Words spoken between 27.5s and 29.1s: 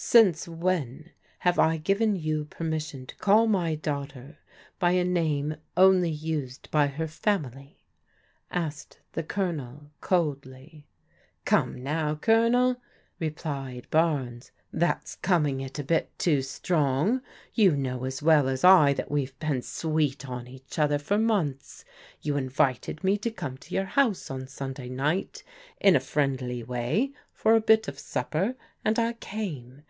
a bit of supper, and